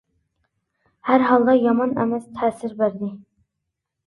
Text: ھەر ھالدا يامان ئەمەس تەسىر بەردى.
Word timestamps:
ھەر 1.09 1.25
ھالدا 1.31 1.55
يامان 1.57 1.93
ئەمەس 2.05 2.25
تەسىر 2.41 2.75
بەردى. 2.81 3.13